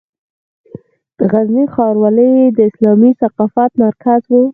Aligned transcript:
غزني 1.31 1.65
ښار 1.73 1.95
ولې 2.03 2.29
د 2.57 2.59
اسلامي 2.69 3.11
ثقافت 3.21 3.71
مرکز 3.83 4.21
و؟ 4.29 4.33